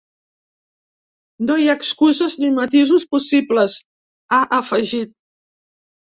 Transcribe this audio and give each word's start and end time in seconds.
No 1.49 1.57
hi 1.63 1.69
ha 1.69 1.75
excuses 1.79 2.39
ni 2.45 2.49
matisos 2.61 3.07
possibles, 3.13 3.77
ha 4.33 4.41
afegit. 4.61 5.15